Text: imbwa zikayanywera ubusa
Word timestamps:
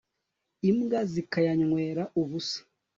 imbwa 0.69 0.99
zikayanywera 1.11 2.03
ubusa 2.21 2.59